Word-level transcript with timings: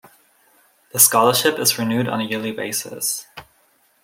The 0.93 0.99
Scholarship 0.99 1.59
is 1.59 1.77
renewed 1.77 2.07
on 2.07 2.21
a 2.21 2.23
yearly 2.23 2.51
basis. 2.51 3.27